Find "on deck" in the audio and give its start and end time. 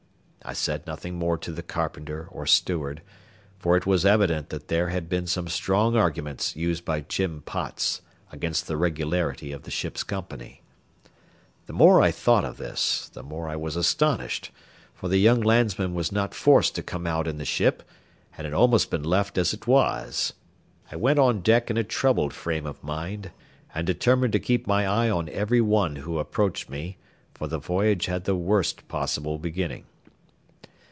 21.19-21.69